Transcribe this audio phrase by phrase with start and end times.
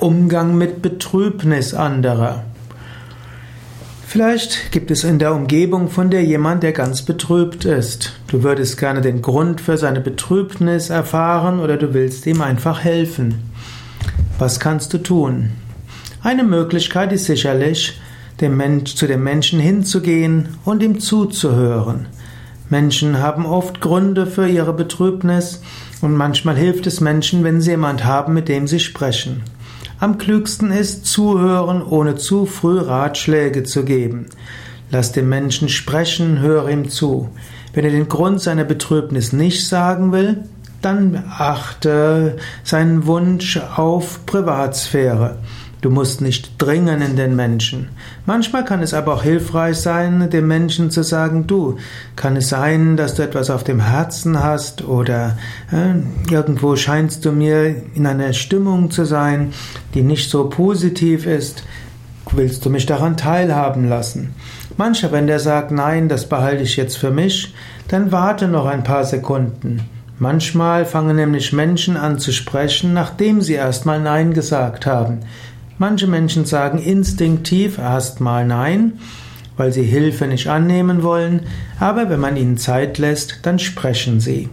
[0.00, 2.42] Umgang mit Betrübnis anderer.
[4.04, 8.12] Vielleicht gibt es in der Umgebung von dir jemand, der ganz betrübt ist.
[8.26, 13.36] Du würdest gerne den Grund für seine Betrübnis erfahren oder du willst ihm einfach helfen.
[14.36, 15.52] Was kannst du tun?
[16.22, 18.00] Eine Möglichkeit ist sicherlich,
[18.40, 22.06] dem Mensch, zu dem Menschen hinzugehen und ihm zuzuhören.
[22.68, 25.62] Menschen haben oft Gründe für ihre Betrübnis
[26.00, 29.42] und manchmal hilft es Menschen, wenn sie jemand haben, mit dem sie sprechen.
[30.00, 34.26] Am klügsten ist zuhören, ohne zu früh Ratschläge zu geben.
[34.90, 37.30] Lass den Menschen sprechen, höre ihm zu.
[37.72, 40.44] Wenn er den Grund seiner Betrübnis nicht sagen will,
[40.82, 45.38] dann achte seinen Wunsch auf Privatsphäre.
[45.84, 47.90] Du musst nicht dringen in den Menschen.
[48.24, 51.76] Manchmal kann es aber auch hilfreich sein, dem Menschen zu sagen, du,
[52.16, 55.36] kann es sein, dass du etwas auf dem Herzen hast oder
[55.70, 59.52] äh, irgendwo scheinst du mir in einer Stimmung zu sein,
[59.92, 61.64] die nicht so positiv ist.
[62.32, 64.34] Willst du mich daran teilhaben lassen?
[64.78, 67.54] Mancher, wenn der sagt, nein, das behalte ich jetzt für mich,
[67.88, 69.82] dann warte noch ein paar Sekunden.
[70.18, 75.20] Manchmal fangen nämlich Menschen an zu sprechen, nachdem sie erstmal Nein gesagt haben.
[75.78, 78.94] Manche Menschen sagen instinktiv erstmal Nein,
[79.56, 81.42] weil sie Hilfe nicht annehmen wollen,
[81.80, 84.48] aber wenn man ihnen Zeit lässt, dann sprechen sie.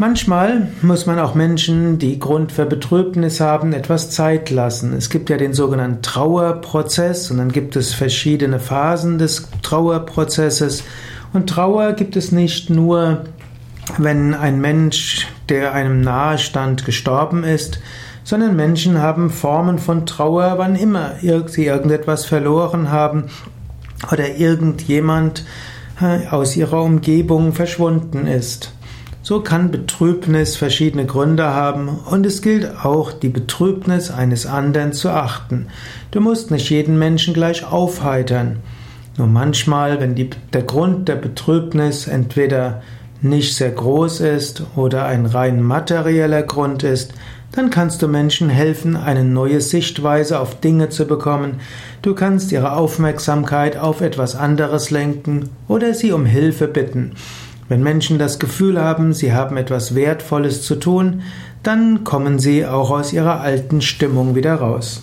[0.00, 4.92] Manchmal muss man auch Menschen, die Grund für Betrübnis haben, etwas Zeit lassen.
[4.92, 10.84] Es gibt ja den sogenannten Trauerprozess und dann gibt es verschiedene Phasen des Trauerprozesses.
[11.32, 13.24] Und Trauer gibt es nicht nur,
[13.96, 17.80] wenn ein Mensch, der einem nahe stand, gestorben ist,
[18.28, 21.12] sondern Menschen haben Formen von Trauer, wann immer
[21.46, 23.24] sie irgendetwas verloren haben
[24.12, 25.46] oder irgendjemand
[25.98, 28.74] äh, aus ihrer Umgebung verschwunden ist.
[29.22, 35.08] So kann Betrübnis verschiedene Gründe haben und es gilt auch, die Betrübnis eines anderen zu
[35.08, 35.68] achten.
[36.10, 38.58] Du musst nicht jeden Menschen gleich aufheitern.
[39.16, 42.82] Nur manchmal, wenn die, der Grund der Betrübnis entweder
[43.20, 47.14] nicht sehr groß ist oder ein rein materieller Grund ist,
[47.52, 51.60] dann kannst du Menschen helfen, eine neue Sichtweise auf Dinge zu bekommen.
[52.02, 57.12] Du kannst ihre Aufmerksamkeit auf etwas anderes lenken oder sie um Hilfe bitten.
[57.68, 61.22] Wenn Menschen das Gefühl haben, sie haben etwas Wertvolles zu tun,
[61.62, 65.02] dann kommen sie auch aus ihrer alten Stimmung wieder raus.